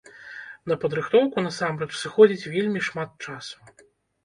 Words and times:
На 0.71 0.77
падрыхтоўку 0.85 1.43
насамрэч 1.49 1.89
сыходзіць 2.01 2.49
вельмі 2.57 2.85
шмат 2.91 3.11
часу. 3.31 3.57